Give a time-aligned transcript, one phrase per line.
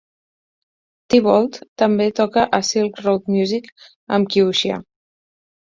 [1.13, 3.73] Thibault també toca a Silk Road Music
[4.19, 4.83] amb Qiuxia.